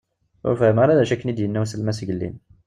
[0.47, 2.29] Ur fhimeɣ ara d acu akken i d-inna uselmad zgelli.